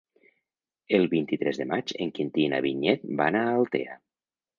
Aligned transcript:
El 0.97 1.03
vint-i-tres 1.11 1.59
de 1.63 1.67
maig 1.71 1.93
en 2.05 2.13
Quintí 2.15 2.45
i 2.45 2.47
na 2.53 2.63
Vinyet 2.67 3.05
van 3.21 3.39
a 3.41 3.45
Altea. 3.51 3.99